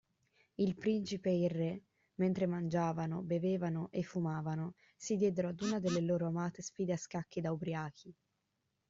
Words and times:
Il 0.55 0.75
principe 0.77 1.29
e 1.29 1.43
il 1.43 1.49
re, 1.51 1.83
mentre 2.15 2.47
mangiavano, 2.47 3.21
bevevano 3.21 3.89
e 3.91 4.01
fumavano, 4.01 4.73
si 4.97 5.15
diedero 5.15 5.49
ad 5.49 5.61
una 5.61 5.79
delle 5.79 6.01
loro 6.01 6.25
amate 6.25 6.63
sfide 6.63 6.93
a 6.93 6.97
scacchi 6.97 7.39
da 7.39 7.51
ubriachi. 7.51 8.11